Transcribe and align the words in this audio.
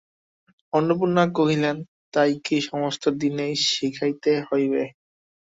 অন্নপূর্ণা 0.73 1.23
কহিলেন, 1.37 1.77
তাই 2.13 2.31
কি 2.45 2.57
সমস্ত 2.69 3.03
দিনই 3.21 3.53
শিখাইতে 3.67 4.31
হইবে। 4.47 4.83